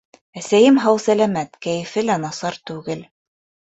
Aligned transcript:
Әсәйем 0.39 0.77
һау-сәләмәт, 0.85 1.53
кәйефе 1.67 2.05
лә 2.07 2.17
насар 2.25 2.59
түгел. 2.71 3.09